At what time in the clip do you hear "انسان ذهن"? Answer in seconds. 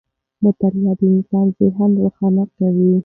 1.13-1.89